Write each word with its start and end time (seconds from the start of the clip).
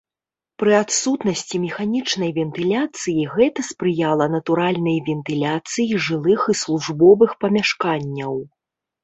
Пры 0.61 0.71
адсутнасці 0.83 1.59
механічнай 1.65 2.31
вентыляцыі 2.37 3.25
гэта 3.35 3.65
спрыяла 3.69 4.25
натуральнай 4.37 4.97
вентыляцыі 5.11 6.01
жылых 6.09 6.49
і 6.57 6.59
службовых 6.65 7.39
памяшканняў. 7.47 8.33